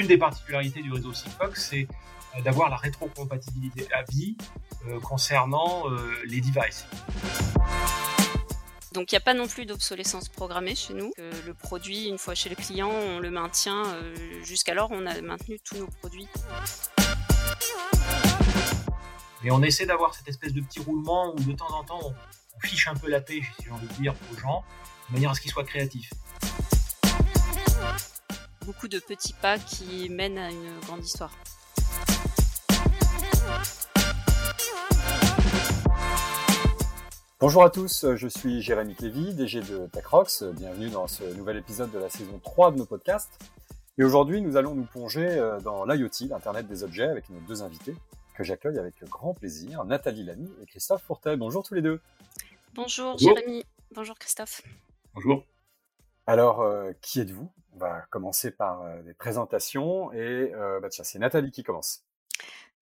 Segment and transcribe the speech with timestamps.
[0.00, 1.86] une des particularités du réseau Sigfox, c'est
[2.42, 4.36] d'avoir la rétrocompatibilité à vie
[5.02, 5.84] concernant
[6.24, 6.86] les devices.
[8.92, 11.12] Donc il n'y a pas non plus d'obsolescence programmée chez nous.
[11.18, 13.84] le produit, une fois chez le client, on le maintient.
[14.42, 16.28] Jusqu'alors, on a maintenu tous nos produits.
[19.42, 22.14] Mais on essaie d'avoir cette espèce de petit roulement où de temps en temps, on,
[22.62, 24.62] fiche un peu la paix, si j'ai envie de dire, aux gens,
[25.08, 26.10] de manière à ce qu'ils soient créatifs.
[28.70, 31.32] Beaucoup de petits pas qui mènent à une grande histoire.
[37.40, 40.44] Bonjour à tous, je suis Jérémy Clévy, DG de TechRox.
[40.44, 43.32] Bienvenue dans ce nouvel épisode de la saison 3 de nos podcasts.
[43.98, 47.64] Et aujourd'hui, nous allons nous plonger euh, dans l'IoT, l'Internet des objets, avec nos deux
[47.64, 47.96] invités
[48.36, 51.36] que j'accueille avec grand plaisir, Nathalie Lamy et Christophe Fourtel.
[51.40, 52.00] Bonjour tous les deux.
[52.74, 53.64] Bonjour, Jérémy.
[53.90, 54.62] Bonjour Christophe.
[55.14, 55.44] Bonjour.
[56.28, 57.50] Alors, euh, qui êtes-vous?
[57.80, 62.04] Va commencer par euh, des présentations et bah tiens, c'est Nathalie qui commence.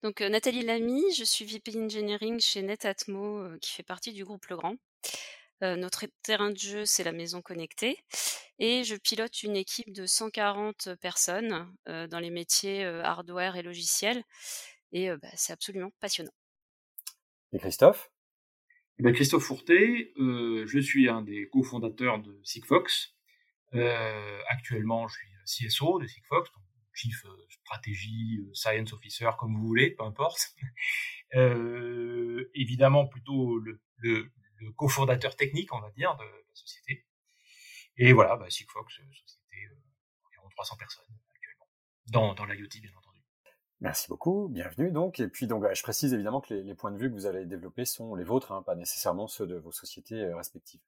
[0.03, 4.75] Donc Nathalie Lamy, je suis VP Engineering chez Netatmo qui fait partie du groupe Legrand.
[5.61, 7.99] notre terrain de jeu, c'est la maison connectée.
[8.59, 14.23] Et je pilote une équipe de 140 personnes dans les métiers hardware et logiciels.
[14.93, 16.31] Et bah, c'est absolument passionnant.
[17.51, 18.09] Et Christophe?
[18.99, 23.15] Eh ben Christophe Fourté, je suis un des cofondateurs de Sigfox.
[24.49, 26.49] Actuellement, je suis CSO de Sigfox,
[26.93, 30.55] Chief Stratégie, Science Officer, comme vous voulez, peu importe.
[32.55, 37.05] évidemment, plutôt le, le, le cofondateur technique, on va dire, de, la société.
[37.97, 39.69] Et voilà, bah, Sigfox, société
[40.27, 41.67] environ 300 personnes actuellement,
[42.07, 43.19] dans, dans l'IoT, bien entendu.
[43.81, 45.19] Merci beaucoup, bienvenue donc.
[45.19, 47.85] Et puis donc, je précise évidemment que les, points de vue que vous allez développer
[47.85, 50.81] sont les vôtres, hein, pas nécessairement ceux de vos sociétés euh, respectives.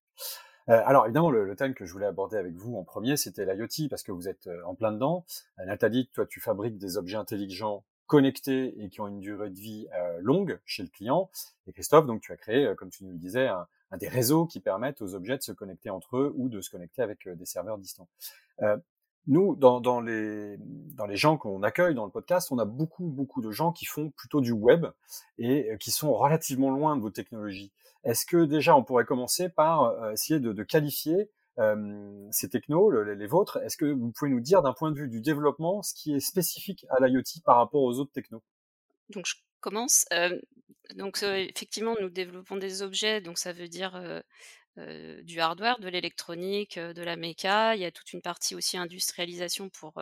[0.70, 3.90] Euh, alors évidemment, le, thème que je voulais aborder avec vous en premier, c'était l'IoT,
[3.90, 5.26] parce que vous êtes euh, en plein dedans.
[5.66, 9.88] Nathalie, toi, tu fabriques des objets intelligents connectés et qui ont une durée de vie
[10.20, 11.30] longue chez le client.
[11.66, 14.46] Et Christophe, donc tu as créé, comme tu nous le disais, un, un, des réseaux
[14.46, 17.46] qui permettent aux objets de se connecter entre eux ou de se connecter avec des
[17.46, 18.10] serveurs distants
[19.28, 23.06] nous, dans, dans, les, dans les gens qu'on accueille dans le podcast, on a beaucoup,
[23.06, 24.88] beaucoup de gens qui font plutôt du web
[25.38, 27.72] et euh, qui sont relativement loin de vos technologies.
[28.04, 31.30] Est-ce que déjà on pourrait commencer par euh, essayer de, qualifier
[31.60, 33.58] euh, ces technos, les, vôtres?
[33.64, 36.20] Est-ce que vous pouvez nous dire d'un point de vue du développement ce qui est
[36.20, 38.44] spécifique à l'IoT par rapport aux autres technos?
[39.10, 40.06] Donc je commence.
[40.96, 44.02] donc effectivement, nous développons des objets, donc ça veut dire
[44.78, 47.76] du hardware, de l'électronique, de la méca.
[47.76, 50.02] Il y a toute une partie aussi industrialisation pour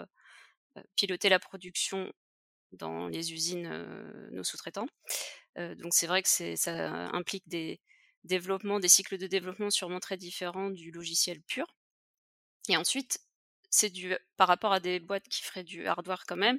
[0.96, 2.14] piloter la production
[2.72, 3.68] dans les usines,
[4.31, 4.88] nos sous-traitants.
[5.58, 7.81] donc c'est vrai que ça implique des
[8.24, 11.66] développements, des cycles de développement sûrement très différents du logiciel pur.
[12.69, 13.19] Et ensuite,
[13.72, 16.57] c'est du par rapport à des boîtes qui feraient du hardware quand même,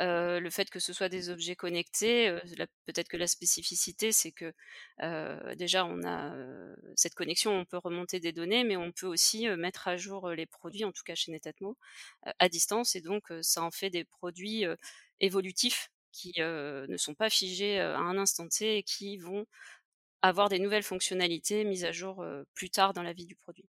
[0.00, 2.36] le fait que ce soit des objets connectés,
[2.84, 4.52] peut-être que la spécificité, c'est que
[5.54, 6.34] déjà on a
[6.96, 10.46] cette connexion, on peut remonter des données, mais on peut aussi mettre à jour les
[10.46, 11.76] produits, en tout cas chez Netatmo,
[12.40, 14.64] à distance, et donc ça en fait des produits
[15.20, 19.46] évolutifs qui ne sont pas figés à un instant T et qui vont
[20.22, 22.24] avoir des nouvelles fonctionnalités mises à jour
[22.54, 23.68] plus tard dans la vie du produit.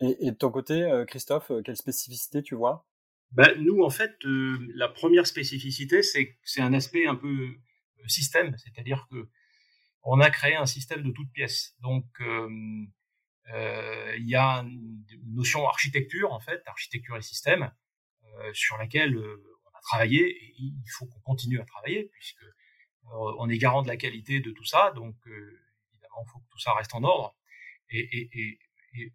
[0.00, 2.86] Et, de ton côté, Christophe, euh, quelle spécificité tu vois?
[3.32, 7.56] Ben, Nous, en fait, euh, la première spécificité, c'est c'est un aspect un peu
[8.06, 9.28] système, c'est-à-dire que
[10.04, 11.74] on a créé un système de toutes pièces.
[11.80, 17.72] Donc, il y a une notion architecture, en fait, architecture et système,
[18.52, 22.44] sur laquelle on a travaillé et il faut qu'on continue à travailler puisque
[23.10, 24.92] on est garant de la qualité de tout ça.
[24.94, 25.16] Donc,
[26.16, 27.34] il faut que tout ça reste en ordre.
[27.90, 28.58] Et,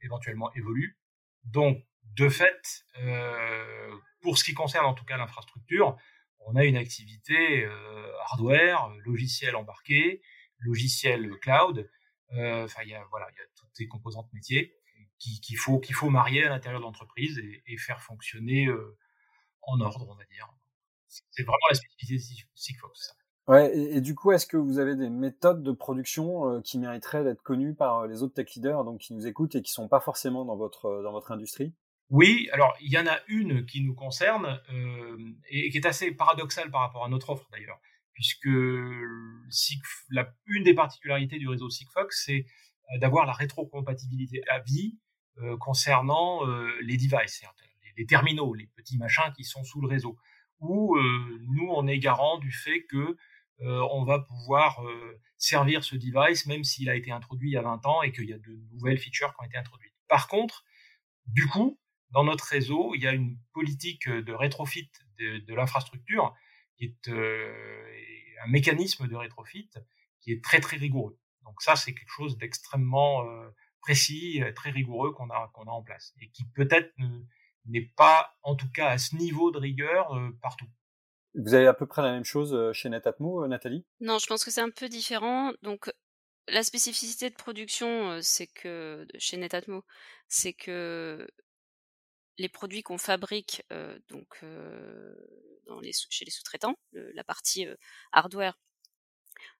[0.01, 0.97] éventuellement évolue.
[1.43, 1.83] Donc,
[2.15, 5.97] de fait, euh, pour ce qui concerne en tout cas l'infrastructure,
[6.39, 10.21] on a une activité euh, hardware, logiciel embarqué,
[10.59, 11.89] logiciel cloud.
[12.33, 14.73] Euh, enfin, il y a voilà, il y a toutes ces composantes métiers
[15.19, 18.67] qu'il faut qu'il faut marier à l'intérieur de l'entreprise et, faire fonctionner
[19.61, 20.49] en ordre, on va dire.
[21.07, 23.07] C'est vraiment la spécificité de Sigfox.
[23.07, 23.13] Ça.
[23.47, 27.25] Ouais, et, du coup, est-ce que vous avez des méthodes de production euh, qui mériteraient
[27.25, 29.89] d'être connues par euh, les autres tech leaders, donc qui nous écoutent et qui sont
[29.89, 31.73] pas forcément dans votre euh, dans votre industrie?
[32.09, 34.61] Oui, alors il y en a une qui nous concerne
[35.49, 37.79] et, qui est assez paradoxale par rapport à notre offre d'ailleurs,
[38.13, 39.43] puisque une
[40.63, 42.45] des particularités du réseau Sigfox, c'est
[42.99, 44.99] d'avoir la rétrocompatibilité à vie
[45.59, 46.45] concernant
[46.81, 50.15] les devices, les, les terminaux, les petits machins qui sont sous le réseau.
[50.59, 53.17] Où nous on est garant du fait que
[53.63, 57.61] on va pouvoir euh, servir ce device même s'il a été introduit il y a
[57.61, 59.93] 20 ans et qu'il y a de nouvelles features qui ont été introduites.
[60.07, 60.63] Par contre,
[61.25, 61.79] du coup,
[62.11, 66.35] dans notre réseau, il y a une politique de rétrofit de, l'infrastructure,
[66.77, 69.69] qui est un mécanisme de rétrofit
[70.19, 71.17] qui est très très rigoureux.
[71.43, 73.25] Donc ça, c'est quelque chose d'extrêmement
[73.81, 76.93] précis, très rigoureux qu'on a qu'on a en place et qui peut-être
[77.65, 80.67] n'est pas, en tout cas à ce niveau de rigueur, partout.
[81.35, 83.85] Vous avez à peu près la même chose chez Netatmo, Nathalie?
[83.99, 85.51] Non, je pense que c'est un peu différent.
[85.61, 85.91] Donc
[86.47, 89.83] la spécificité de production, c'est que chez Netatmo,
[90.27, 91.27] c'est que
[92.37, 93.63] les produits qu'on fabrique
[94.09, 94.43] donc
[96.09, 97.67] chez les sous-traitants, la partie
[98.11, 98.57] hardware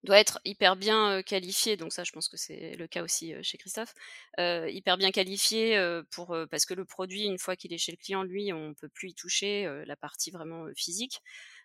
[0.04, 3.58] doit être hyper bien qualifié, donc ça je pense que c'est le cas aussi chez
[3.58, 3.94] Christophe,
[4.38, 8.24] hyper bien qualifié pour parce que le produit une fois qu'il est chez le client,
[8.24, 11.22] lui on peut plus y toucher la partie vraiment physique.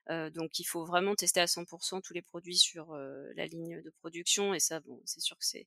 [0.08, 2.94] Donc il faut vraiment tester à 100% tous les produits sur
[3.36, 5.66] la ligne de production et ça c'est sûr que c'est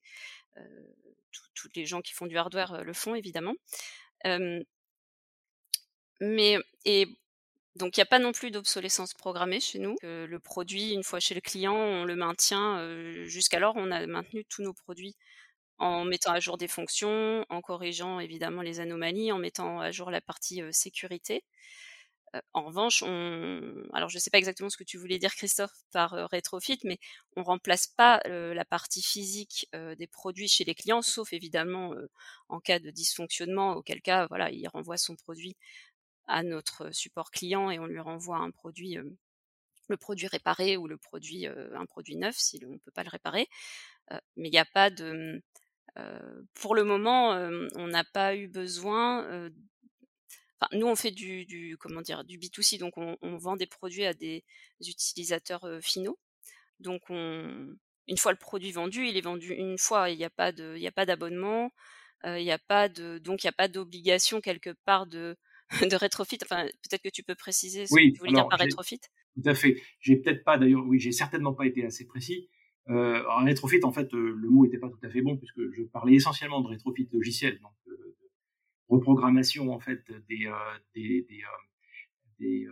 [1.53, 3.53] tous les gens qui font du hardware le font évidemment.
[6.19, 6.57] mais
[7.75, 9.95] donc il n'y a pas non plus d'obsolescence programmée chez nous.
[10.03, 13.25] le produit, une fois chez le client, on le maintient.
[13.25, 15.15] Jusqu'alors, on a maintenu tous nos produits
[15.77, 20.11] en mettant à jour des fonctions, en corrigeant évidemment les anomalies, en mettant à jour
[20.11, 21.43] la partie sécurité.
[22.53, 23.73] En revanche, on...
[23.93, 26.97] alors je ne sais pas exactement ce que tu voulais dire Christophe par rétrofit, mais
[27.35, 31.93] on remplace pas la partie physique des produits chez les clients, sauf évidemment
[32.49, 35.55] en cas de dysfonctionnement, auquel cas voilà, il renvoie son produit
[36.27, 38.97] à notre support client et on lui renvoie un produit,
[39.89, 43.09] le produit réparé ou le produit, un produit neuf si on ne peut pas le
[43.09, 43.47] réparer.
[44.37, 45.41] mais il n'y a pas de,
[46.53, 47.31] pour le moment,
[47.75, 49.49] on n'a pas eu besoin.
[50.61, 54.05] Enfin, nous, on fait du, du, comment dire, du B2C, donc on, vend des produits
[54.05, 54.43] à des
[54.79, 56.19] utilisateurs finaux.
[56.79, 57.75] Donc, on,
[58.07, 60.09] une fois le produit vendu, il est vendu une fois.
[60.09, 61.71] Il n'y a pas de, il a pas d'abonnement.
[62.25, 65.35] il n'y a pas de, donc il n'y a pas d'obligation quelque part de
[65.91, 66.37] de rétrofit.
[66.43, 68.99] Enfin, peut-être que tu peux préciser ce que tu voulais dire par rétrofit.
[69.35, 69.81] Tout à fait.
[69.99, 72.49] J'ai peut-être pas, d'ailleurs, oui, j'ai certainement pas été assez précis.
[72.89, 75.61] Euh, en rétrofit, en fait, euh, le mot n'était pas tout à fait bon puisque
[75.71, 77.71] je parlais essentiellement de rétrofit logiciel, donc
[78.91, 81.57] reprogrammation en fait des euh, des des, euh,
[82.39, 82.67] des,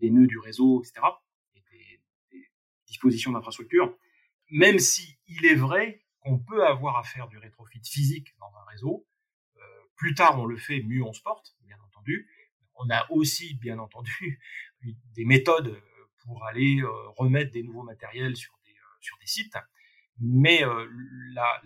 [0.00, 1.06] des, nœuds du réseau, etc.
[1.54, 2.48] Et des,
[2.86, 3.96] dispositions d'infrastructure.
[4.50, 8.64] Même si il est vrai qu'on peut avoir à faire du rétrofit physique dans un
[8.70, 9.06] réseau,
[9.96, 12.28] plus tard on le fait, mieux on se porte, bien entendu.
[12.76, 14.40] On a aussi, bien entendu,
[15.14, 15.80] des méthodes euh,
[16.24, 19.56] pour aller euh, remettre des nouveaux matériels sur des, euh, sur des sites.
[20.20, 20.62] Mais
[21.32, 21.60] la,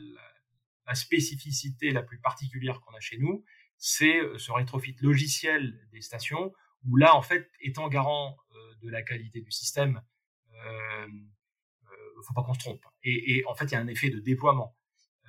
[0.94, 3.44] spécificité la plus particulière qu'on a chez nous,
[3.78, 6.52] c'est ce rétrofit logiciel des stations,
[6.84, 8.36] où là, en fait, étant garant
[8.82, 10.02] de la qualité du système,
[10.54, 11.06] euh,
[12.22, 12.84] faut pas qu'on se trompe.
[13.02, 14.74] Et, en fait, il y a un effet de déploiement.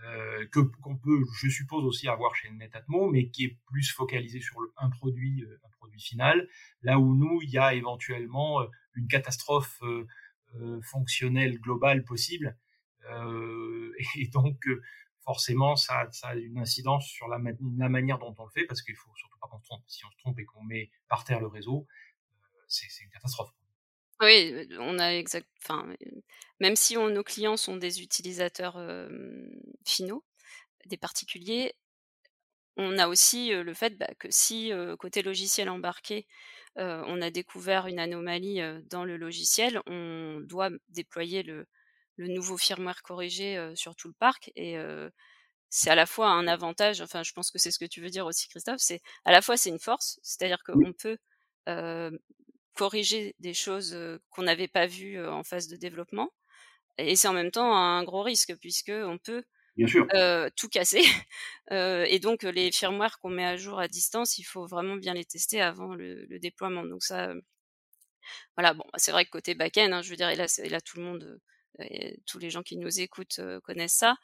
[0.05, 4.39] Euh, que qu'on peut, je suppose aussi avoir chez Netatmo, mais qui est plus focalisé
[4.39, 6.47] sur un produit, euh, un produit final.
[6.83, 9.81] Là où nous, il y a éventuellement euh, une catastrophe
[10.81, 12.57] fonctionnelle globale possible,
[14.15, 14.65] et donc
[15.29, 19.13] forcément, ça, a une incidence sur la, manière dont on le fait, parce qu'il faut
[19.15, 19.83] surtout pas qu'on se trompe.
[19.85, 21.85] Si on se trompe et qu'on met par terre le réseau,
[22.67, 23.51] c'est une catastrophe.
[24.21, 25.21] Oui, on a
[26.59, 28.79] même si nos clients sont des utilisateurs,
[29.85, 30.25] finaux,
[30.87, 31.75] des particuliers,
[32.75, 36.25] on a aussi, le fait, bah, que si, côté logiciel embarqué,
[36.75, 41.67] on a découvert une anomalie, dans le logiciel, on doit déployer le
[42.19, 44.77] le nouveau firmware corrigé, sur tout le parc et
[45.69, 48.09] c'est à la fois un avantage, enfin je pense que c'est ce que tu veux
[48.09, 51.17] dire aussi Christophe, c'est à la fois c'est une force, c'est-à-dire qu'on peut,
[52.73, 53.97] corriger des choses
[54.29, 56.29] qu'on n'avait pas vues en phase de développement.
[56.97, 59.43] Et c'est en même temps un gros risque puisque on peut
[60.55, 61.03] tout casser.
[61.71, 65.25] et donc les firmware qu'on met à jour à distance, il faut vraiment bien les
[65.25, 66.83] tester avant le, déploiement.
[66.85, 67.33] Donc ça,
[68.57, 68.73] voilà.
[68.73, 71.03] Bon, c'est vrai que côté back-end, hein, je veux dire, et là, là tout le
[71.03, 71.39] monde,
[72.25, 74.15] tous les gens qui nous écoutent connaissent ça.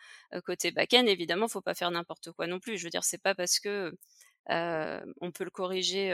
[0.46, 2.78] côté back-end, évidemment, faut pas faire n'importe quoi non plus.
[2.78, 3.94] Je veux dire, c'est pas parce que
[4.48, 6.14] on peut le corriger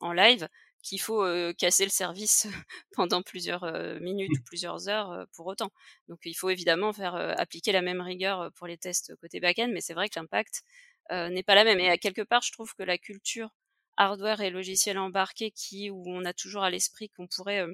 [0.00, 0.48] en live
[0.82, 1.24] qu'il faut
[1.58, 2.46] casser le service
[2.92, 3.64] pendant plusieurs
[4.00, 5.70] minutes ou plusieurs heures pour autant.
[6.08, 9.80] Donc il faut évidemment faire appliquer la même rigueur pour les tests côté back-end, mais
[9.80, 10.62] c'est vrai que l'impact
[11.10, 11.80] n'est pas la même.
[11.80, 13.50] Et à quelque part, je trouve que la culture
[13.96, 17.66] hardware et logiciel embarqué, qui où on a toujours à l'esprit qu'on pourrait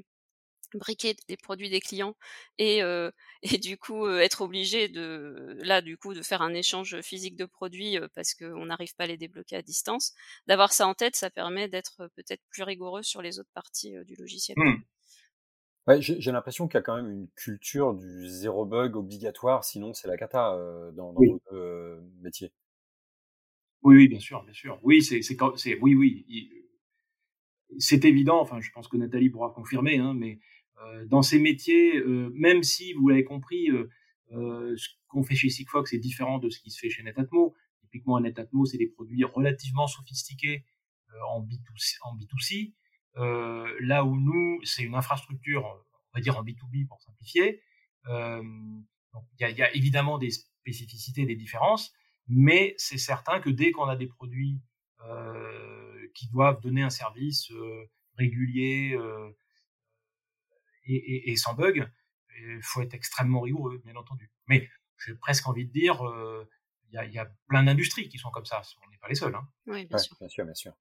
[0.74, 2.16] briquer des produits des clients
[2.58, 2.80] et,
[3.42, 7.44] et du coup être obligé de là du coup de faire un échange physique de
[7.44, 10.14] produits parce qu'on n'arrive pas à les débloquer à distance.
[10.46, 14.14] D'avoir ça en tête, ça permet d'être peut-être plus rigoureux sur les autres parties du
[14.16, 14.56] logiciel.
[14.58, 14.82] Mmh.
[15.86, 19.92] Ouais, j'ai l'impression qu'il y a quand même une culture du zéro bug obligatoire, sinon
[19.92, 20.56] c'est la cata
[20.94, 22.52] dans, dans votre métier.
[23.82, 24.78] Oui, oui, bien sûr, bien sûr.
[24.82, 25.36] Oui, c'est, c'est,
[25.82, 26.24] oui, oui
[27.78, 30.38] c'est évident, enfin je pense que Nathalie pourra confirmer, hein, mais
[31.06, 32.02] dans ces métiers,
[32.34, 33.68] même si vous l'avez compris,
[34.30, 37.54] ce qu'on fait chez Sigfox est différent de ce qui se fait chez Netatmo.
[37.82, 40.64] Typiquement, Netatmo, c'est des produits relativement sophistiqués
[41.28, 41.96] en B2C.
[42.02, 42.72] En B2C.
[43.80, 47.60] là où nous, c'est une infrastructure, on va dire en B2B pour simplifier.
[48.08, 48.84] Il
[49.40, 51.92] y, a évidemment des spécificités, des différences,
[52.28, 54.60] mais c'est certain que dès qu'on a des produits
[55.06, 57.84] euh, qui doivent donner un service euh,
[58.16, 59.30] régulier euh,
[60.86, 61.88] et, et, et, sans bug,
[62.38, 64.30] il faut être extrêmement rigoureux, bien entendu.
[64.46, 64.68] Mais
[65.04, 66.02] j'ai presque envie de dire,
[66.90, 68.62] il y a, y, a, plein d'industries qui sont comme ça.
[68.86, 69.34] On n'est pas les seuls.
[69.34, 69.46] Hein.
[69.66, 70.16] Oui, bien, sûr.
[70.18, 70.44] bien sûr.
[70.44, 70.72] Bien sûr,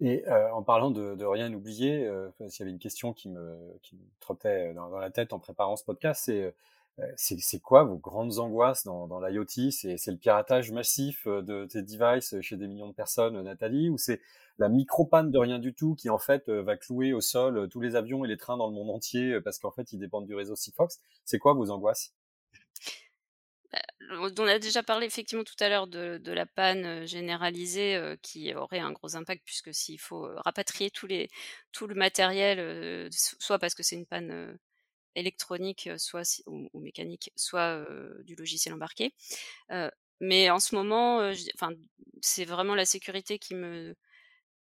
[0.00, 3.28] Et euh, en parlant de, de rien oublier, euh, s'il y avait une question qui
[3.28, 6.54] me, qui me trottait dans, dans, la tête en préparant ce podcast, c'est
[6.98, 9.70] euh, c'est quoi vos grandes angoisses dans, dans l'IoT?
[9.70, 13.98] C'est le piratage massif euh, de tes devices chez des millions de personnes, Nathalie, ou
[13.98, 14.20] c'est
[14.58, 17.80] la micro-panne de rien du tout qui en fait euh, va clouer au sol tous
[17.80, 20.34] les avions et les trains dans le monde entier parce qu'en fait ils dépendent du
[20.34, 22.14] réseau Sigfox C'est quoi vos angoisses?
[24.12, 28.92] On a déjà parlé effectivement tout à l'heure de, la panne généralisée qui aurait un
[28.92, 34.56] gros impact puisque s'il faut rapatrier tout le matériel, soit parce que c'est une panne
[35.16, 37.84] électronique, soit ou, mécanique, soit
[38.22, 39.12] du logiciel embarqué.
[40.20, 41.72] mais en ce moment, enfin,
[42.22, 43.96] c'est vraiment la sécurité qui me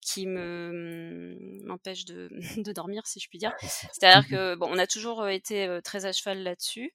[0.03, 2.29] qui me mmh, m'empêche de,
[2.63, 3.55] de, dormir, si je puis dire.
[3.93, 6.93] C'est-à-dire que bon, on a toujours été très à cheval là-dessus.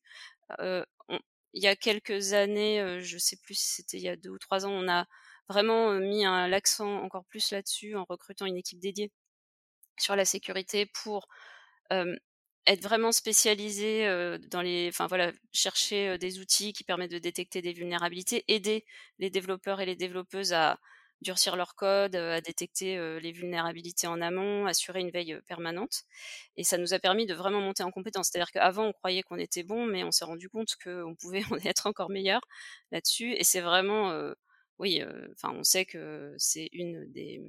[0.59, 4.37] il y a quelques années, je sais plus si c'était il y a deux ou
[4.37, 5.05] trois ans, on a
[5.49, 9.11] vraiment mis l'accent encore plus là-dessus en recrutant une équipe dédiée
[9.97, 11.27] sur la sécurité pour
[11.89, 14.05] être vraiment spécialisé
[14.51, 18.85] dans les, enfin voilà, chercher des outils qui permettent de détecter des vulnérabilités, aider
[19.19, 20.77] les développeurs et les développeuses à
[21.21, 26.03] durcir leur code, à détecter les vulnérabilités en amont, assurer une veille permanente.
[26.55, 28.29] Et ça nous a permis de vraiment monter en compétence.
[28.31, 31.57] C'est-à-dire qu'avant, on croyait qu'on était bon, mais on s'est rendu compte qu'on pouvait en
[31.65, 32.41] être encore meilleur
[32.91, 33.33] là-dessus.
[33.33, 34.13] Et c'est vraiment,
[34.79, 35.01] oui,
[35.33, 37.41] enfin, on sait que c'est une des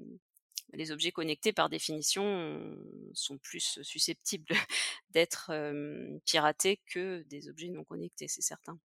[0.75, 2.77] les objets connectés, par définition,
[3.15, 4.49] sont plus susceptibles
[5.11, 5.51] d'être
[6.25, 8.79] piratés que des objets non connectés, c'est certain.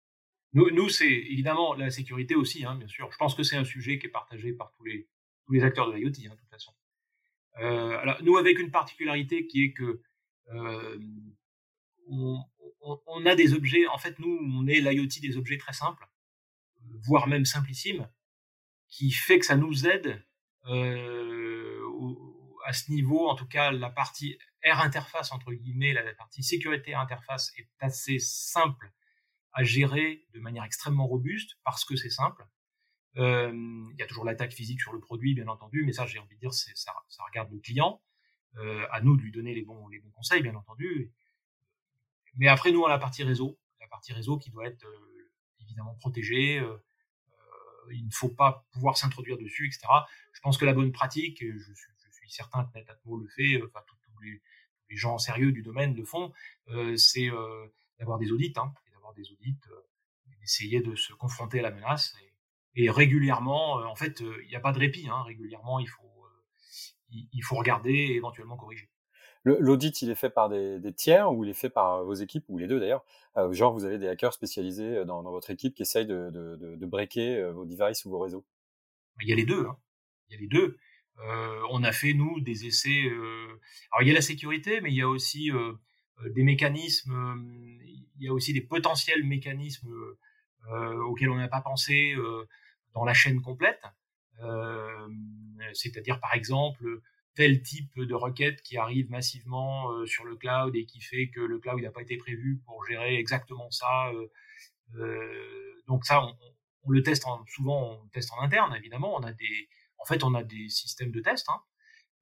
[0.53, 3.11] Nous, nous c'est évidemment la sécurité aussi, hein, bien sûr.
[3.11, 5.07] Je pense que c'est un sujet qui est partagé par tous les,
[5.45, 6.73] tous les acteurs de l'IoT, hein, de toute façon.
[7.59, 10.01] Euh, alors, nous, avec une particularité qui est que
[10.53, 10.99] euh,
[12.07, 12.43] on,
[12.81, 16.07] on, on, a des objets, en fait, nous, on est l'IoT des objets très simples,
[17.05, 18.09] voire même simplissimes,
[18.87, 20.25] qui fait que ça nous aide
[20.65, 21.81] euh,
[22.65, 26.93] à ce niveau, en tout cas, la partie R interface, entre guillemets, la partie sécurité
[26.93, 28.91] interface est assez simple
[29.53, 32.45] à gérer de manière extrêmement robuste parce que c'est simple.
[33.17, 36.19] Euh, il y a toujours l'attaque physique sur le produit, bien entendu, mais ça, j'ai
[36.19, 36.93] envie de dire, ça,
[37.27, 38.01] regarde le client.
[38.57, 41.13] Euh, à nous de lui donner les bons, les bons conseils, bien entendu.
[42.35, 45.31] Mais après, nous, on a la partie réseau, la partie réseau qui doit être euh,
[45.61, 46.61] évidemment protégée.
[47.91, 49.81] Il ne faut pas pouvoir s'introduire dessus, etc.
[50.33, 54.21] Je pense que la bonne pratique, je suis certains que Netatmo le fait, enfin tous
[54.21, 54.41] les,
[54.89, 56.31] les, gens sérieux du domaine le font,
[56.95, 57.29] c'est
[57.99, 58.73] d'avoir des audits, hein,
[59.13, 59.57] des audits,
[60.39, 62.15] d'essayer de se confronter à la menace.
[62.75, 65.07] Et, et régulièrement, en fait, il n'y a pas de répit.
[65.09, 66.25] Hein, régulièrement, il faut,
[67.09, 68.89] il, faut regarder et éventuellement corriger.
[69.43, 72.45] L'audit, il est fait par des, des, tiers ou il est fait par vos équipes,
[72.47, 73.03] ou les deux d'ailleurs?
[73.37, 76.55] Euh, Genre, vous avez des hackers spécialisés dans, dans votre équipe qui essayent de, de,
[76.57, 78.45] de, de breaker vos devices ou vos réseaux?
[79.21, 79.65] Il y a les deux.
[79.65, 79.77] Hein.
[80.29, 80.77] Il y a les deux.
[81.19, 83.03] Euh, on a fait nous des essais.
[83.05, 83.59] Euh,
[83.91, 85.73] alors il y a la sécurité, mais il y a aussi euh,
[86.29, 87.39] des mécanismes.
[87.85, 89.91] il y a aussi des potentiels mécanismes
[91.05, 92.15] auxquels on n'a pas pensé
[92.93, 93.81] dans la chaîne complète.
[95.73, 97.01] C'est-à-dire par exemple
[97.35, 101.59] tel type de requête qui arrive massivement sur le cloud et qui fait que le
[101.59, 104.11] cloud n'a pas été prévu pour gérer exactement ça.
[105.87, 106.35] donc ça, on,
[106.89, 109.15] le teste en, souvent, on teste en interne, évidemment.
[109.15, 111.61] On a des, en fait, on a des systèmes de tests, hein,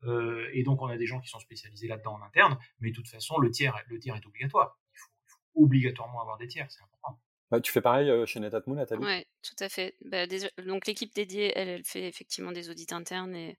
[0.03, 2.96] euh, et donc on a des gens qui sont spécialisés là-dedans en interne, mais de
[2.96, 4.77] toute façon, le tiers, le tiers est obligatoire.
[4.94, 7.20] Il faut, obligatoirement avoir des tiers, c'est important.
[7.51, 9.03] Bah, tu fais pareil euh, chez Netatmo, Nathalie?
[9.03, 9.96] Oui, tout à fait.
[10.06, 10.25] Bah,
[10.65, 13.58] donc l'équipe dédiée, elle, elle fait effectivement des audits internes et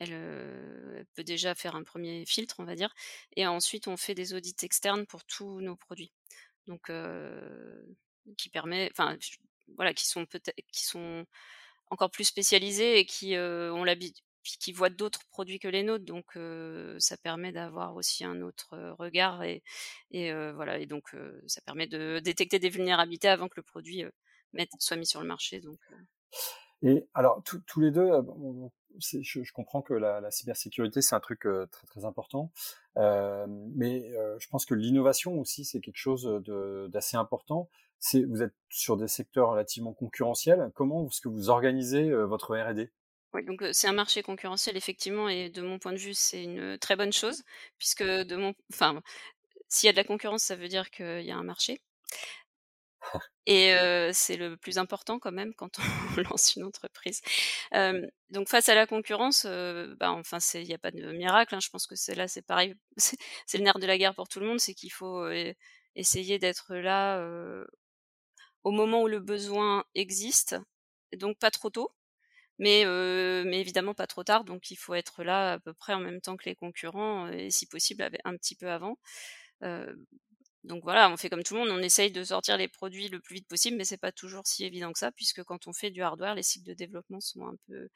[0.00, 2.92] elle, euh, elle, peut déjà faire un premier filtre, on va dire.
[3.36, 6.12] Et ensuite, on fait des audits externes pour tous nos produits.
[6.66, 7.82] Donc, euh,
[8.36, 9.16] qui permet, enfin,
[9.76, 11.26] voilà, qui sont peut-être, qui sont
[11.90, 16.04] encore plus spécialisés et qui euh, ont l'habitude qui voient d'autres produits que les nôtres,
[16.04, 16.38] donc
[16.98, 19.62] ça permet d'avoir aussi un autre regard et,
[20.12, 21.14] voilà et donc
[21.46, 24.04] ça permet de détecter des vulnérabilités avant que le produit
[24.78, 25.60] soit mis sur le marché.
[26.82, 28.10] Et alors, tous les deux,
[28.98, 32.52] je, comprends que la, la cybersécurité, c'est un truc très très important,
[32.96, 36.42] mais je pense que l'innovation aussi, c'est quelque chose
[36.88, 37.68] d'assez important.
[38.14, 40.70] Vous êtes sur des secteurs relativement concurrentiels.
[40.74, 42.90] Comment est-ce que vous organisez votre R&D?
[43.32, 46.78] Oui, donc c'est un marché concurrentiel effectivement, et de mon point de vue, c'est une
[46.78, 47.42] très bonne chose,
[47.78, 49.00] puisque de mon, enfin,
[49.68, 51.80] s'il y a de la concurrence, ça veut dire qu'il y a un marché.
[53.46, 53.72] Et
[54.12, 55.82] c'est le plus important quand même quand on
[56.22, 57.20] lance une entreprise.
[58.30, 61.54] donc face à la concurrence, bah, enfin il n'y a pas de miracle.
[61.54, 61.60] Hein.
[61.60, 62.74] je pense que c'est là, c'est pareil,
[63.46, 65.28] c'est le nerf de la guerre pour tout le monde, c'est qu'il faut
[65.96, 67.20] essayer d'être là
[68.64, 70.56] au moment où le besoin existe,
[71.16, 71.92] donc pas trop tôt,
[72.60, 72.84] mais,
[73.44, 74.44] mais évidemment pas trop tard.
[74.44, 77.50] Donc il faut être là à peu près en même temps que les concurrents et
[77.50, 78.96] si possible un petit peu avant.
[80.62, 83.18] Donc voilà, on fait comme tout le monde, on essaye de sortir les produits le
[83.18, 85.90] plus vite possible, mais c'est pas toujours si évident que ça, puisque quand on fait
[85.90, 87.88] du hardware, les cycles de développement sont un peu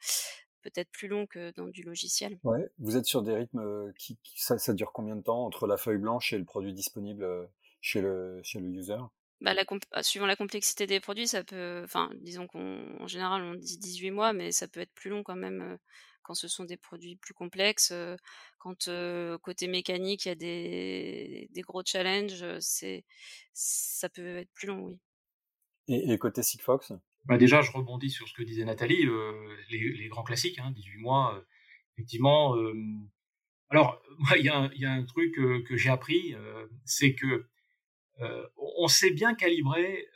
[0.63, 2.39] peut-être plus longs que dans du logiciel.
[2.43, 5.99] Ouais, vous êtes sur des rythmes qui, ça, dure combien de temps entre la feuille
[5.99, 7.47] blanche et le produit disponible
[7.81, 8.97] chez le chez le user?
[9.41, 13.55] Bah, la ah, suivant la complexité des produits, ça peut, enfin, disons qu'en général on
[13.55, 15.77] dit 18 mois, mais ça peut être plus long quand même euh,
[16.23, 17.93] quand ce sont des produits plus complexes,
[18.57, 18.89] quand
[19.43, 23.05] côté mécanique il y a des, des gros challenges, c'est
[23.53, 24.99] ça peut être plus long, oui.
[25.87, 26.93] Et, côté Sigfox
[27.25, 29.05] bah Déjà, je rebondis sur ce que disait Nathalie,
[29.69, 31.45] les, les, grands classiques, hein, 18 mois,
[31.93, 32.55] effectivement.
[33.69, 34.01] alors,
[34.35, 36.33] il y, y, a un truc que j'ai appris,
[36.85, 37.45] c'est que
[38.57, 40.07] on sait bien calibrer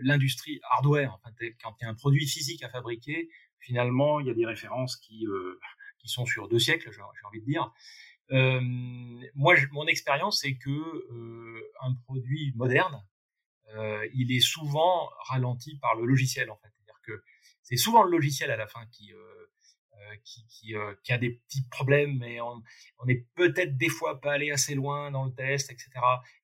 [0.00, 1.14] l'industrie hardware.
[1.14, 1.30] Enfin,
[1.62, 3.28] quand il y a un produit physique à fabriquer,
[3.64, 5.58] finalement, il y a des références qui, euh,
[6.04, 7.72] sont sur deux siècles, j'ai envie de dire.
[8.30, 8.60] Euh,
[9.34, 13.02] moi, mon expérience, c'est que euh, un produit moderne,
[14.12, 16.68] il est souvent ralenti par le logiciel, en fait.
[16.68, 17.24] C'est-à-dire que
[17.62, 19.12] c'est souvent le logiciel à la fin qui
[20.24, 22.62] qui, qui, qui, a des petits problèmes, mais on,
[22.98, 25.90] on est peut-être des fois pas allé assez loin dans le test, etc.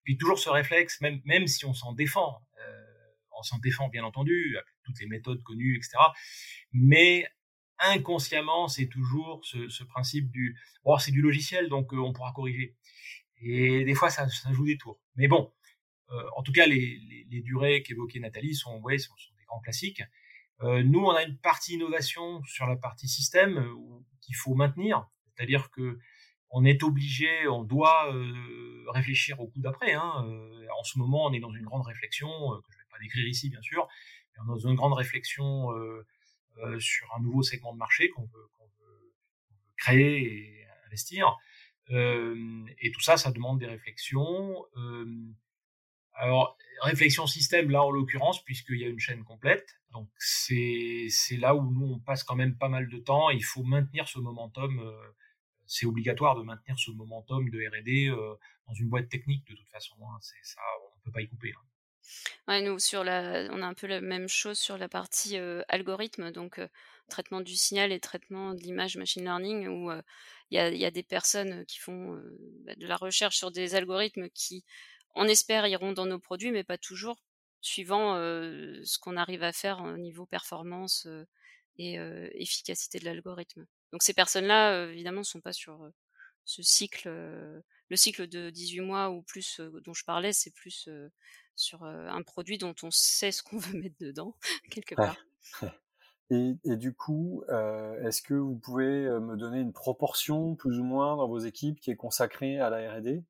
[0.05, 2.43] Puis toujours ce réflexe, même, même si on s'en défend,
[3.41, 5.97] on s'en défend bien entendu, toutes les méthodes connues, etc.
[6.73, 7.27] Mais
[7.79, 12.77] inconsciemment, c'est toujours ce, principe du bon, c'est du logiciel, donc euh, on pourra corriger.
[13.43, 15.01] Et des fois, ça, joue des tours.
[15.17, 15.53] Mais bon,
[16.11, 20.03] euh, en tout cas, les, durées qu'évoquait Nathalie sont, ouais, sont, des grands classiques.
[20.63, 23.67] Euh, nous, on a une partie innovation sur la partie système
[24.21, 25.99] qu'il faut maintenir, c'est-à-dire que
[26.53, 28.13] on est obligé, on doit
[28.89, 29.93] réfléchir au coup d'après.
[29.93, 30.27] Hein.
[30.77, 33.51] en ce moment, on est dans une grande réflexion que je vais pas décrire ici,
[33.51, 33.87] bien sûr,
[34.37, 35.71] on est dans une grande réflexion
[36.63, 38.51] euh, sur un nouveau segment de marché qu'on veut,
[39.79, 41.39] créer et investir.
[41.91, 44.67] Euh, et tout ça, ça demande des réflexions.
[44.77, 45.07] Euh,
[46.13, 49.81] alors, réflexion système, là en l'occurrence, puisqu'il y a une chaîne complète.
[49.93, 53.31] Donc, c'est là où nous, on passe quand même pas mal de temps.
[53.31, 54.81] Il faut maintenir ce momentum.
[55.67, 58.11] c'est obligatoire de maintenir ce momentum de R&D
[58.67, 59.97] dans une boîte technique, de toute façon.
[60.03, 60.19] Hein.
[60.21, 61.53] c'est ça, on ne peut pas y couper.
[61.57, 61.65] Hein.
[62.49, 65.37] Ouais, nous, sur la, on a un peu la même chose sur la partie
[65.69, 66.61] algorithme, donc
[67.09, 69.91] traitement du signal et traitement de l'image machine learning, où
[70.51, 72.21] il y, a, des personnes qui font
[72.65, 74.65] bah, de la recherche sur des algorithmes qui,
[75.15, 77.17] on espère, iront dans nos produits, mais pas toujours,
[77.61, 81.07] suivant ce qu'on arrive à faire au niveau performance
[81.77, 81.97] et
[82.35, 83.67] efficacité de l'algorithme.
[83.93, 85.91] Donc ces personnes-là, évidemment, ne sont pas sur
[86.45, 87.09] ce cycle.
[87.09, 90.89] le cycle de 18 mois ou plus dont je parlais, c'est plus
[91.57, 94.37] sur un produit dont on sait ce qu'on veut mettre dedans,
[94.71, 95.17] quelque part.
[96.33, 98.87] Et, du coup, est-ce que vous pouvez
[99.21, 102.95] me donner une proportion, plus ou moins, dans vos équipes qui est consacrée à la
[102.95, 103.25] R&D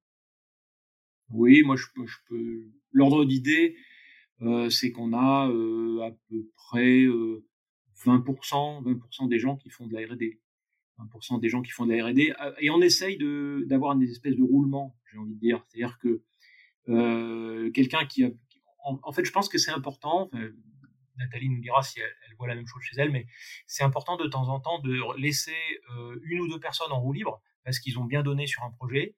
[1.30, 2.66] Oui, moi je peux.
[2.92, 3.76] L'ordre d'idée,
[4.70, 7.06] c'est qu'on a à peu près
[8.04, 10.40] 20%, 20% des gens qui font de la R&D.
[10.98, 12.32] 20% des gens qui font de la R&D.
[12.58, 13.18] Et on essaye
[13.66, 15.64] d'avoir une espèce de roulement, j'ai envie de dire.
[15.68, 16.22] C'est-à-dire que
[16.88, 18.30] euh, quelqu'un qui a,
[18.82, 20.30] en, fait, je pense que c'est important.
[21.16, 23.26] Nathalie nous dira si elle, voit la même chose chez elle, mais
[23.66, 25.56] c'est important de temps en temps de laisser
[25.94, 28.70] euh, une ou deux personnes en roue libre parce qu'ils ont bien donné sur un
[28.70, 29.16] projet.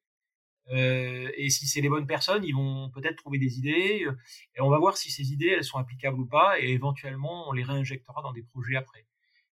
[0.70, 4.07] Euh, et si c'est les bonnes personnes, ils vont peut-être trouver des idées
[4.55, 7.53] et on va voir si ces idées elles sont applicables ou pas et éventuellement on
[7.53, 9.07] les réinjectera dans des projets après.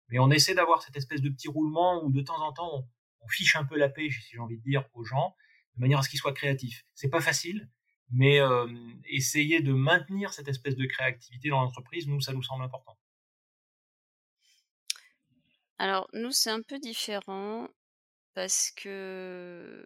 [0.08, 2.88] Mais on essaie d'avoir cette espèce de petit roulement où de temps en temps on,
[3.22, 5.34] on fiche un peu la paix, si j'ai envie de dire, aux gens
[5.76, 6.84] de manière à ce qu'ils soient créatifs.
[6.94, 7.68] C'est pas facile,
[8.10, 8.66] mais euh,
[9.08, 12.98] essayer de maintenir cette espèce de créativité dans l'entreprise, nous, ça nous semble important.
[15.78, 17.68] Alors, nous, c'est un peu différent
[18.34, 19.84] parce que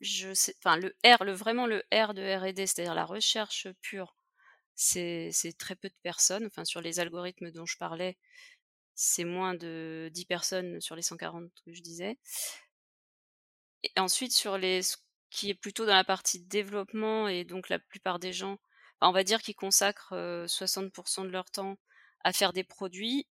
[0.00, 4.16] je, sais, enfin, le R, le, vraiment le R de R&D, c'est-à-dire la recherche pure,
[4.74, 6.46] c'est très peu de personnes.
[6.46, 8.16] Enfin, sur les algorithmes dont je parlais,
[8.94, 12.18] c'est moins de 10 personnes sur les 140 que je disais.
[13.82, 14.96] Et ensuite, sur les, ce
[15.30, 18.58] qui est plutôt dans la partie développement, et donc la plupart des gens,
[19.00, 20.14] on va dire qu'ils consacrent
[20.46, 21.78] 60% de leur temps
[22.24, 23.26] à faire des produits,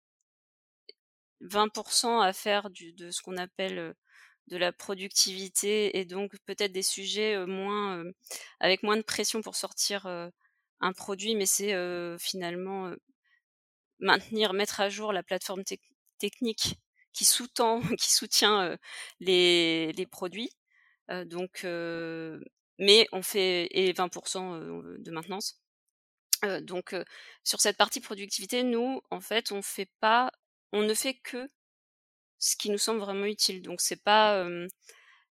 [1.42, 3.96] 20% à faire de ce qu'on appelle
[4.48, 8.04] de la productivité et donc peut-être des sujets moins
[8.60, 10.08] avec moins de pression pour sortir
[10.80, 11.74] un produit, mais c'est
[12.20, 12.94] finalement
[14.00, 15.64] maintenir, mettre à jour la plateforme
[16.20, 16.76] technique
[17.14, 18.78] qui sous-tend, qui soutient
[19.20, 20.52] les, produits.
[21.26, 21.66] donc,
[22.80, 25.60] mais on fait et 20% de maintenance.
[26.62, 26.96] donc,
[27.44, 30.32] sur cette partie productivité, nous, en fait, on fait pas,
[30.72, 31.50] on ne fait que
[32.40, 33.62] ce qui nous semble vraiment utile.
[33.62, 34.48] Donc, c'est pas,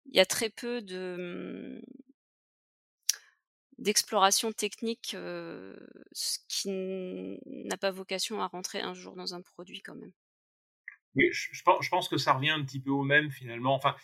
[0.07, 1.83] il y a très peu de
[3.79, 5.15] d'exploration technique,
[6.49, 6.69] qui
[7.47, 10.13] n'a pas vocation à rentrer un jour dans un produit quand même.
[11.15, 13.75] Oui, je, pense, que ça revient un petit peu au même finalement.
[13.75, 13.95] Enfin,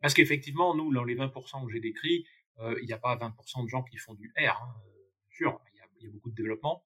[0.00, 2.26] parce qu'effectivement, nous, dans les 20% que j'ai décrits,
[2.60, 4.74] il n'y a pas 20% de gens qui font du R, hein,
[5.30, 6.84] sûr, il y, a, beaucoup de développement.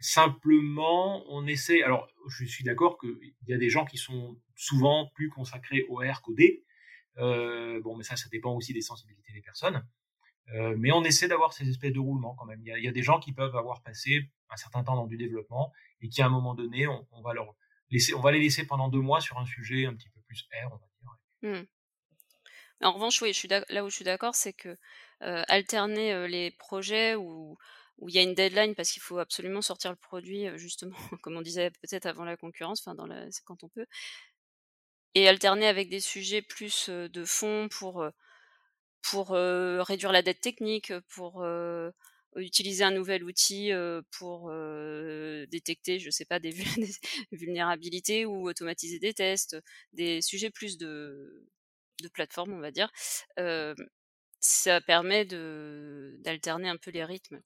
[0.00, 1.82] Simplement, on essaie.
[1.82, 5.96] Alors, je suis d'accord qu'il y a des gens qui sont souvent plus consacrés au
[5.96, 6.64] R qu'au D.
[7.18, 9.86] Euh, bon, mais ça, ça dépend aussi des sensibilités des personnes.
[10.54, 12.60] Euh, mais on essaie d'avoir ces espèces de roulements quand même.
[12.64, 15.72] Il y, a, des gens qui peuvent avoir passé un certain temps dans du développement
[16.00, 17.54] et qui à un moment donné, on, va leur
[17.90, 20.48] laisser, on va les laisser pendant deux mois sur un sujet un petit peu plus
[20.52, 21.60] R, on va dire.
[21.62, 21.66] Mmh.
[22.82, 24.76] En revanche, oui, là où je suis d'accord, c'est que
[25.22, 27.58] euh, alterner les projets où,
[28.00, 31.36] où il y a une deadline parce qu'il faut absolument sortir le produit, justement, comme
[31.36, 32.96] on disait peut-être avant la concurrence, enfin
[33.44, 33.86] quand on peut,
[35.14, 38.04] et alterner avec des sujets plus de fond pour
[39.02, 41.44] pour réduire la dette technique, pour
[42.36, 43.72] utiliser un nouvel outil
[44.12, 44.52] pour
[45.48, 46.54] détecter, je sais pas, des,
[47.32, 49.56] vulnérabilités ou automatiser des tests,
[49.92, 51.46] des sujets plus de,
[52.02, 52.90] de plateforme, on va dire.
[54.40, 57.40] ça permet de d'alterner un peu les rythmes.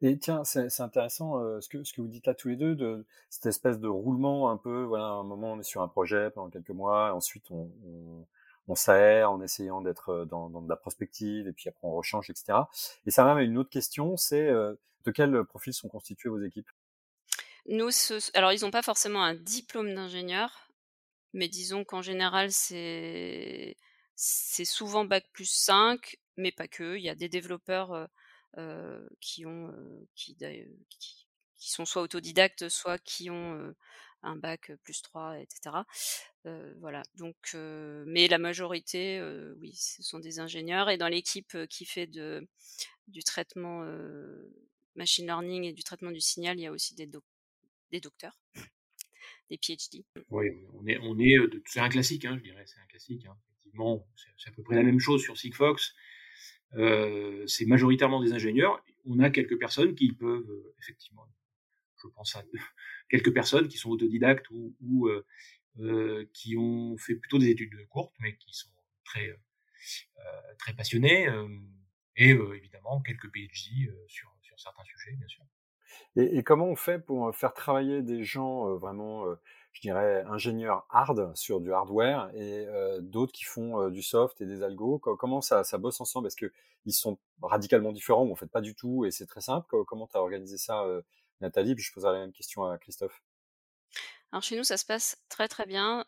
[0.00, 3.46] Et tiens, c'est intéressant euh, ce, que, vous dites là tous les deux, de cette
[3.46, 6.70] espèce de roulement un peu, voilà, un moment on est sur un projet pendant quelques
[6.70, 11.88] mois, ensuite on, s'aère en essayant d'être euh, dans, de la prospective, et puis après
[11.88, 12.58] on rechange, etc.
[13.06, 16.42] Et ça m'amène à une autre question, c'est euh, de quel profil sont constituées vos
[16.42, 16.68] équipes?
[17.66, 17.90] Nous,
[18.34, 20.70] alors ils n'ont pas forcément un diplôme d'ingénieur,
[21.32, 23.74] mais disons qu'en général c'est
[24.64, 26.96] souvent bac plus 5, mais pas que.
[26.96, 28.08] Il y a des développeurs
[29.20, 29.72] qui ont
[30.14, 33.74] qui, qui, sont soit autodidactes, soit qui ont
[34.22, 35.76] un bac plus 3, etc.
[36.80, 37.02] voilà.
[37.14, 39.22] Donc, mais la majorité,
[39.60, 40.90] oui, ce sont des ingénieurs.
[40.90, 42.48] Et dans l'équipe qui fait de,
[43.06, 43.84] du traitement
[44.98, 48.38] machine learning et du traitement du signal, il y a aussi des, docteurs,
[49.50, 50.04] des PhD.
[50.30, 50.48] Oui,
[51.00, 53.24] on est, c'est un classique, hein, je dirais, c'est un classique.
[53.26, 53.36] Hein.
[53.50, 55.94] Effectivement, c'est à peu près la même chose sur Sigfox.
[56.74, 58.82] Euh, c'est majoritairement des ingénieurs.
[59.06, 61.26] On a quelques personnes qui peuvent, euh, effectivement,
[62.02, 62.44] je pense à
[63.10, 65.24] quelques personnes qui sont autodidactes ou, ou euh,
[65.80, 68.70] euh qui ont fait plutôt des études courtes, mais qui sont
[69.04, 69.32] très,
[70.58, 71.28] très passionnés.
[72.16, 75.44] et évidemment, quelques PhD sur, sur certains sujets, bien sûr.
[76.16, 79.24] Et, et, comment on fait pour faire travailler des gens vraiment
[79.78, 84.40] je dirais, ingénieurs hard sur du hardware et euh, d'autres qui font euh, du soft
[84.40, 84.98] et des algos.
[84.98, 86.26] Comment ça, ça bosse ensemble?
[86.26, 89.84] Est-ce qu'ils sont radicalement différents ou en fait pas du tout et c'est très simple?
[89.86, 91.02] Comment tu as organisé ça, euh,
[91.40, 91.76] Nathalie?
[91.76, 93.22] Puis je poserai la même question à Christophe.
[94.32, 96.04] Alors chez nous, ça se passe très très bien.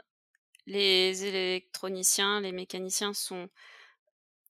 [0.66, 3.48] Les électroniciens, les mécaniciens sont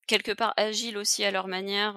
[0.06, 1.96] quelque part agiles aussi à leur manière.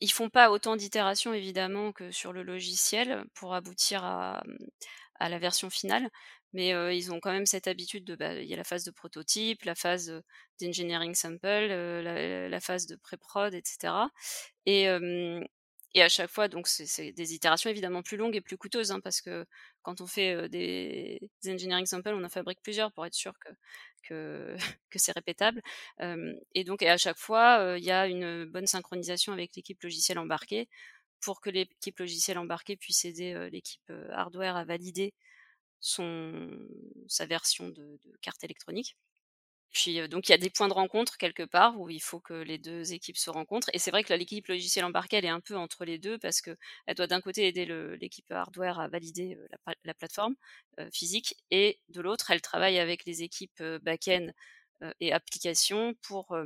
[0.00, 4.42] Ils font pas autant d'itérations évidemment que sur le logiciel pour aboutir à,
[5.16, 6.08] à la version finale,
[6.52, 8.90] mais ils ont quand même cette habitude de, bah, il y a la phase de
[8.90, 10.12] prototype, la phase
[10.60, 14.08] d'engineering sample, la, phase de pré-prod, etc.
[14.66, 14.88] Et,
[15.94, 19.00] et à chaque fois, donc c'est des itérations évidemment plus longues et plus coûteuses, hein,
[19.00, 19.44] parce que
[19.82, 23.48] quand on fait des, engineering samples, on en fabrique plusieurs pour être sûr que
[24.02, 24.56] que,
[24.90, 25.62] que c'est répétable.
[26.54, 30.18] et donc, et à chaque fois, il y a une bonne synchronisation avec l'équipe logicielle
[30.18, 30.68] embarquée
[31.20, 35.12] pour que l'équipe logicielle embarquée puisse aider l'équipe hardware à valider
[35.80, 36.50] son,
[37.08, 38.96] sa version de, carte électronique.
[39.72, 42.34] Puis donc il y a des points de rencontre quelque part où il faut que
[42.34, 43.70] les deux équipes se rencontrent.
[43.72, 46.40] Et c'est vrai que l'équipe logicielle embarquée elle est un peu entre les deux parce
[46.40, 46.56] que
[46.86, 47.66] elle doit d'un côté aider
[48.00, 49.38] l'équipe hardware à valider
[49.84, 50.34] la, plateforme
[50.92, 54.28] physique et de l'autre elle travaille avec les équipes back-end
[54.98, 56.36] et applications pour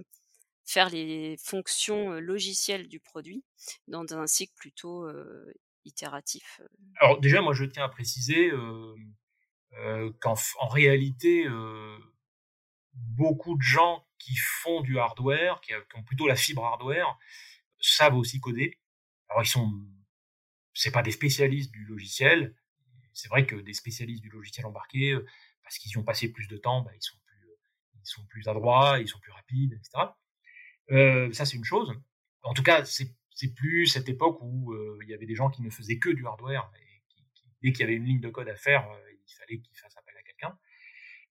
[0.67, 3.45] faire les fonctions logicielles du produit
[3.89, 5.09] dans un cycle plutôt
[5.85, 6.61] itératif.
[7.01, 8.51] Alors déjà, moi, je tiens à préciser
[10.21, 11.47] qu'en en réalité,
[12.95, 17.19] beaucoup de gens qui font du hardware, qui, ont plutôt la fibre hardware,
[17.81, 18.79] savent aussi coder.
[19.29, 19.71] Alors ils sont,
[20.73, 22.55] c'est pas des spécialistes du logiciel.
[23.13, 25.17] C'est vrai que des spécialistes du logiciel embarqué,
[25.63, 27.49] parce qu'ils y ont passé plus de temps, bah, ils sont plus,
[27.95, 30.09] ils sont plus adroits, ils sont plus rapides, etc.
[30.91, 31.93] Euh, ça, c'est une chose.
[32.43, 35.63] En tout cas, c'est plus cette époque où euh, il y avait des gens qui
[35.63, 37.25] ne faisaient que du hardware et qui,
[37.63, 39.95] dès qu'il y avait une ligne de code à faire, euh, il fallait qu'ils fassent.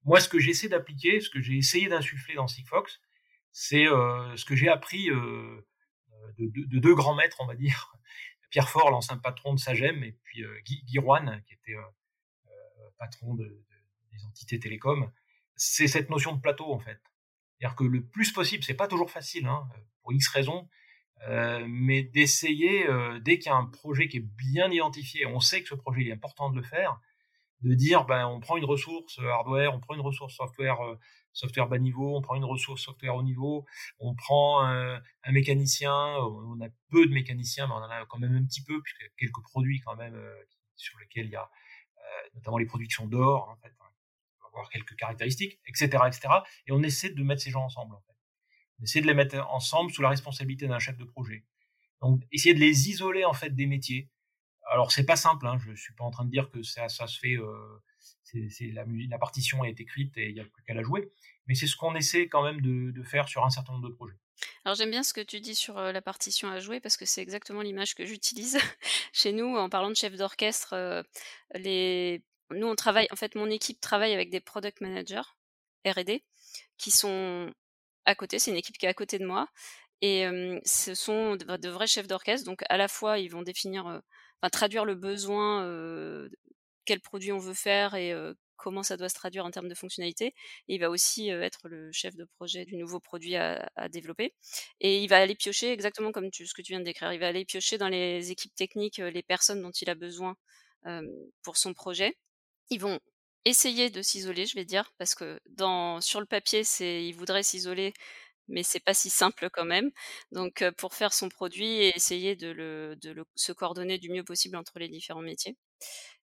[0.06, 3.02] Moi, ce que j'essaie d'appliquer, ce que j'ai essayé d'insuffler dans Sigfox,
[3.52, 5.66] c'est ce que j'ai appris de,
[6.40, 7.94] de, de, deux grands maîtres, on va dire.
[8.50, 11.76] Pierre Fort, l'ancien patron de Sagem, et puis Guy, Guy Rouen, qui était
[12.98, 13.64] patron de,
[14.12, 15.12] des entités télécom.
[15.56, 17.00] C'est cette notion de plateau, en fait.
[17.58, 19.68] C'est-à-dire que le plus possible, c'est pas toujours facile, hein,
[20.02, 20.68] pour X raisons,
[21.28, 25.40] euh, mais d'essayer, euh, dès qu'il y a un projet qui est bien identifié, on
[25.40, 27.00] sait que ce projet est important de le faire,
[27.64, 30.98] de dire, ben, on prend une ressource hardware, on prend une ressource software, euh,
[31.32, 33.66] software bas niveau, on prend une ressource software haut niveau,
[34.00, 38.36] on prend un mécanicien, on a peu de mécaniciens, mais on en a quand même
[38.36, 40.16] un petit peu, puisqu'il y a quelques produits quand même
[40.76, 41.50] sur lesquels il y a,
[42.36, 43.74] notamment les produits qui sont d'or, en fait,
[44.54, 46.22] avoir quelques caractéristiques, etc., etc.
[46.68, 47.96] Et on essaie de mettre ces gens ensemble.
[47.96, 48.14] En fait.
[48.80, 51.46] On essaie de les mettre ensemble sous la responsabilité d'un chef de projet.
[52.02, 54.10] Donc, essayer de les isoler en fait des métiers.
[54.74, 55.46] Alors, c'est pas simple.
[55.46, 57.38] Hein, je suis pas en train de dire que ça, se fait.
[57.38, 57.82] Euh,
[58.24, 61.12] c'est la, partition est écrite et il y a plus qu'à la jouer.
[61.46, 64.18] Mais c'est ce qu'on essaie quand même de, faire sur un certain nombre de projets.
[64.66, 67.22] Alors j'aime bien ce que tu dis sur la partition à jouer parce que c'est
[67.22, 68.58] exactement l'image que j'utilise
[69.14, 71.06] chez nous en parlant de chef d'orchestre.
[71.54, 75.22] les nous, on travaille, en fait, mon équipe travaille avec des product managers
[75.86, 76.24] R&D
[76.78, 77.52] qui sont
[78.06, 78.40] à côté.
[78.40, 79.48] C'est une équipe qui est à côté de moi.
[80.02, 80.26] Et
[80.66, 82.46] ce sont de, vrais chefs d'orchestre.
[82.46, 84.02] Donc, à la fois, ils vont définir,
[84.50, 85.68] traduire le besoin,
[86.86, 88.14] quel produit on veut faire et
[88.58, 90.34] comment ça doit se traduire en termes de fonctionnalité.
[90.68, 94.34] Il va aussi être le chef de projet du nouveau produit à, développer.
[94.80, 97.12] Et il va aller piocher exactement comme ce que tu viens de décrire.
[97.14, 100.36] Il va aller piocher dans les équipes techniques les personnes dont il a besoin
[101.44, 102.16] pour son projet
[102.70, 103.00] ils vont
[103.46, 105.40] essayer de s'isoler, je vais dire, parce que
[106.02, 107.94] sur le papier, c'est, ils voudraient s'isoler,
[108.48, 109.92] mais c'est pas si simple quand même.
[110.32, 112.98] Donc, pour faire son produit et essayer de,
[113.36, 115.58] se coordonner du mieux possible entre les différents métiers.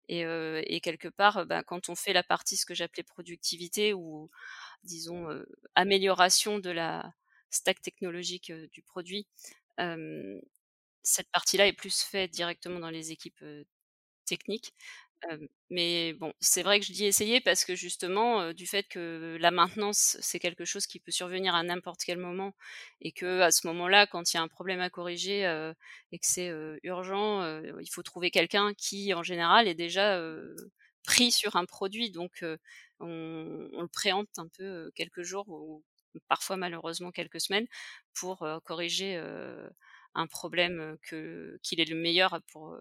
[0.09, 4.31] Et, quelque part, ben, quand on fait la partie, ce que j'appelais productivité ou,
[4.85, 5.29] disons,
[5.75, 7.13] amélioration de la
[7.51, 9.27] stack technologique du produit,
[11.03, 13.45] cette partie-là est plus faite directement dans les équipes
[14.27, 14.75] techniques
[15.71, 19.51] mais bon, c'est vrai que je dis essayer parce que justement, du fait que la
[19.51, 22.55] maintenance, c'est quelque chose qui peut survenir à n'importe quel moment
[23.01, 25.43] et que à ce moment-là, quand il y a un problème à corriger
[26.13, 26.51] et que c'est
[26.83, 27.43] urgent,
[27.81, 30.21] il faut trouver quelqu'un qui, en général, est déjà
[31.05, 32.11] pris sur un produit.
[32.11, 32.45] Donc,
[33.01, 35.83] on, le préempte un peu quelques jours ou
[36.29, 37.67] parfois malheureusement quelques semaines
[38.15, 39.17] pour corriger
[40.15, 42.77] un problème que qu'il est le meilleur pour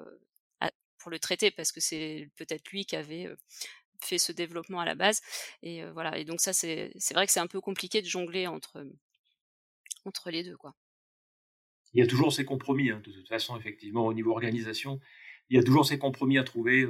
[1.00, 3.28] pour le traiter parce que c'est peut-être lui qui avait
[4.02, 5.22] fait ce développement à la base.
[5.64, 6.18] Et voilà.
[6.18, 8.86] Et donc ça, c'est vrai que c'est un peu compliqué de jongler entre,
[10.06, 10.76] entre les deux, quoi.
[11.94, 15.00] Il y a toujours ces compromis, hein, de toute façon, effectivement, au niveau organisation,
[15.50, 16.88] il y a toujours ces compromis à trouver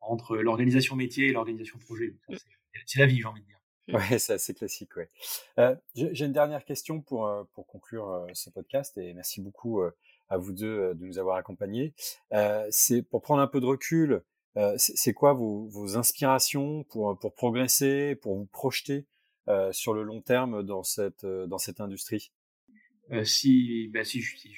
[0.00, 2.14] entre l'organisation métier et l'organisation projet.
[2.28, 2.36] Mmh.
[2.86, 3.58] C'est la vie, j'ai envie de dire.
[3.88, 3.94] Mmh.
[3.96, 5.10] Ouais, c'est assez classique, ouais.
[5.58, 9.82] Euh, j'ai une dernière question pour, pour conclure ce podcast et merci beaucoup
[10.28, 11.94] à vous deux euh, de nous avoir accompagnés.
[12.32, 14.22] Euh, c'est pour prendre un peu de recul.
[14.56, 19.06] Euh, c'est quoi vos, vos, inspirations pour, pour progresser, pour vous projeter
[19.48, 22.32] euh, sur le long terme dans cette, euh, dans cette industrie?
[23.12, 24.54] Euh, si, ben si, si,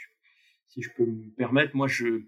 [0.69, 2.23] si, je peux me permettre, moi je,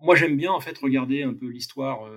[0.00, 2.10] moi j'aime bien en fait regarder un peu l'histoire,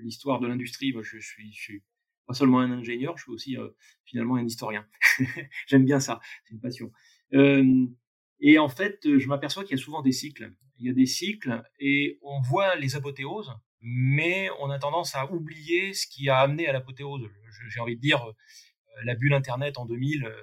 [0.00, 0.92] l'histoire de l'industrie.
[0.92, 1.82] Moi je suis, je suis
[2.26, 3.56] pas seulement un ingénieur, je suis aussi
[4.04, 4.84] finalement un historien.
[5.66, 6.90] j'aime bien ça, c'est une passion.
[7.34, 7.86] Euh,
[8.40, 10.52] et en fait, euh, je m'aperçois qu'il y a souvent des cycles.
[10.78, 15.30] Il y a des cycles et on voit les apothéoses, mais on a tendance à
[15.30, 17.28] oublier ce qui a amené à l'apothéose.
[17.68, 18.32] J'ai envie de dire, euh,
[19.04, 20.42] la bulle Internet en 2000, euh,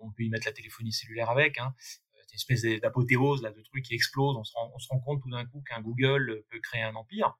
[0.00, 3.84] on peut y mettre la téléphonie cellulaire avec, hein, cette espèce d'apothéose, là, de trucs
[3.84, 4.36] qui explosent.
[4.36, 4.44] On
[4.78, 7.38] se rend, compte tout d'un coup qu'un Google peut créer un empire.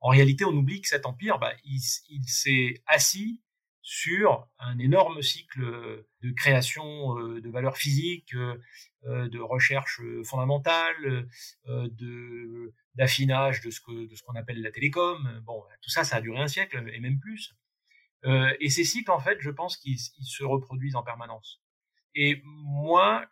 [0.00, 3.42] En réalité, on oublie que cet empire, bah, il s'est assis
[3.88, 8.60] sur un énorme cycle de création euh, de valeurs physiques, euh,
[9.04, 11.28] euh, de recherche fondamentale,
[11.68, 15.40] de d'affinage de ce que de ce qu'on appelle la télécom.
[15.44, 17.54] Bon, tout ça, ça a duré un siècle et même plus.
[18.58, 21.62] et ces cycles, en fait, je pense qu'ils se reproduisent en permanence.
[22.16, 23.28] Et moi,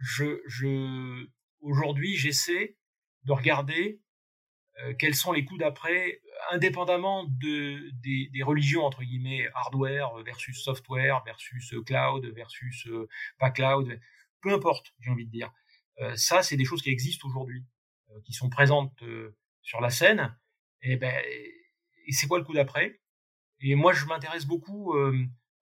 [0.00, 1.28] je,
[1.60, 2.76] aujourd'hui, j'essaie
[3.22, 4.00] de regarder
[4.82, 11.22] euh, quels sont les coups d'après, indépendamment de, des, religions, entre guillemets, hardware versus software,
[11.24, 12.88] versus cloud, versus
[13.38, 14.00] pas cloud,
[14.40, 15.52] peu importe, j'ai envie de dire.
[16.16, 17.64] ça, c'est des choses qui existent aujourd'hui,
[18.24, 19.02] qui sont présentes
[19.62, 20.36] sur la scène.
[20.82, 21.14] Et ben,
[22.10, 23.00] c'est quoi le coup d'après?
[23.60, 24.94] Et moi, je m'intéresse beaucoup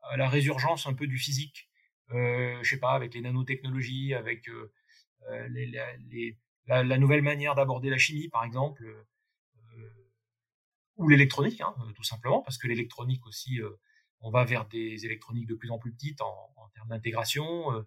[0.02, 1.68] à la résurgence un peu du physique.
[2.14, 4.48] Euh, je sais pas, avec les nanotechnologies, avec
[6.66, 9.06] la, nouvelle manière d'aborder la chimie, par exemple, euh,
[11.08, 13.70] l'électronique, hein, tout simplement, parce que l'électronique aussi, euh,
[14.20, 17.82] on va vers des électroniques de plus en plus petites en, termes d'intégration, euh,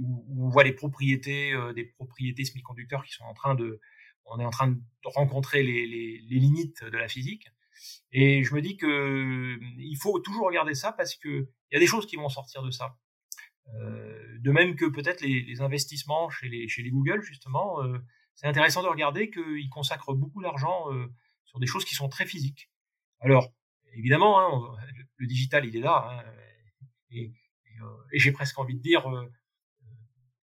[0.00, 3.80] où, on voit les propriétés, des propriétés semi-conducteurs qui sont en train de,
[4.26, 5.86] on est en train de rencontrer les,
[6.28, 7.48] limites de la physique.
[8.12, 11.80] Et je me dis que il faut toujours regarder ça parce que il y a
[11.80, 12.96] des choses qui vont sortir de ça.
[13.74, 17.98] Euh, de même que peut-être les, investissements chez les, chez les Google, justement, euh,
[18.34, 21.06] c'est intéressant de regarder qu'ils consacrent beaucoup d'argent euh,
[21.58, 22.70] des choses qui sont très physiques.
[23.20, 23.52] Alors,
[23.94, 24.76] évidemment, hein,
[25.16, 26.24] le, digital, il est là, hein,
[27.10, 27.32] et,
[28.12, 29.04] et, j'ai presque envie de dire,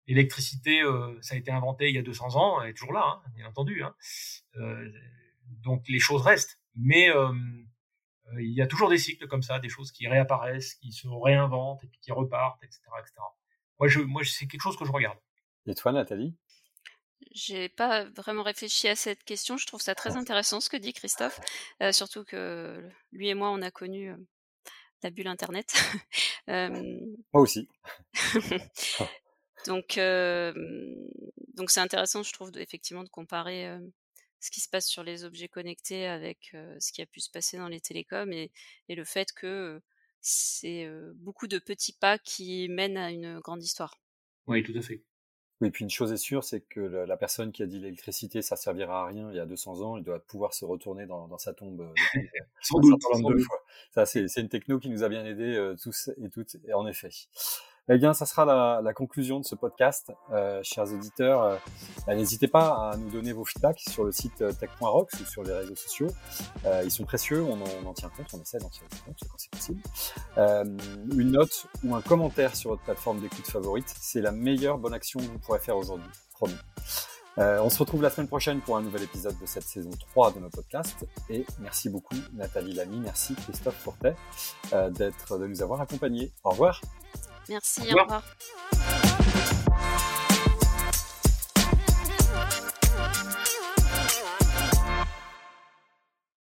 [0.07, 0.81] l'électricité,
[1.21, 3.47] ça a été inventé il y a 200 ans, elle est toujours là, hein, bien
[3.47, 3.83] entendu.
[5.63, 9.69] Donc les choses restent, mais euh, il y a toujours des cycles comme ça, des
[9.69, 13.13] choses qui réapparaissent, qui se réinventent et puis qui repartent, etc., etc.
[13.79, 15.17] Moi, je, moi, c'est quelque chose que je regarde.
[15.65, 16.35] Et toi, Nathalie?
[17.33, 19.57] J'ai pas vraiment réfléchi à cette question.
[19.57, 21.39] Je trouve ça très intéressant ce que dit Christophe,
[21.81, 24.17] euh, surtout que lui et moi on a connu euh,
[25.01, 25.73] la bulle Internet.
[26.49, 26.69] euh...
[27.33, 27.67] Moi aussi.
[29.67, 29.99] donc
[31.55, 33.69] donc c'est intéressant, je trouve, effectivement de comparer
[34.39, 37.57] ce qui se passe sur les objets connectés avec ce qui a pu se passer
[37.57, 38.51] dans les télécoms et,
[38.89, 39.81] et le fait que
[40.21, 43.97] c'est beaucoup de petits pas qui mènent à une grande histoire.
[44.47, 45.01] Oui, tout à fait.
[45.63, 48.57] Oui, puis une chose est sûre, c'est que la personne qui a dit l'électricité, ça
[48.57, 51.37] servira à rien il y a 200 ans, il doit pouvoir se retourner dans, dans
[51.37, 51.89] sa tombe
[52.61, 53.63] sans doute, deux fois.
[53.95, 57.11] Ça, c'est une techno qui nous a bien aidés tous et toutes, et en effet.
[57.89, 61.43] Eh bien, ça sera la, conclusion de ce podcast, euh, chers auditeurs.
[61.43, 61.57] Euh,
[62.07, 65.43] bah, n'hésitez pas à nous donner vos feedbacks sur le site euh, tech.rocks ou sur
[65.43, 66.07] les réseaux sociaux.
[66.83, 69.81] Ils sont précieux, on en, tient compte, on essaie d'en tirer compte quand c'est possible.
[70.37, 75.19] Une note ou un commentaire sur votre plateforme d'écoute favorite, c'est la meilleure bonne action
[75.19, 76.55] que vous pourrez faire aujourd'hui, promis.
[77.37, 80.39] On se retrouve la semaine prochaine pour un nouvel épisode de cette saison 3 de
[80.39, 81.05] nos podcasts.
[81.29, 84.15] Et merci beaucoup Nathalie Lamy, merci Christophe Fortet
[84.71, 86.31] de nous avoir accompagnés.
[86.43, 86.79] Au revoir.
[87.49, 88.01] Merci, au revoir.
[88.01, 88.23] Au revoir.